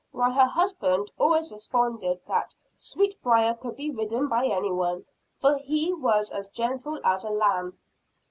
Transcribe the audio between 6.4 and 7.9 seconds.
gentle as a lamb.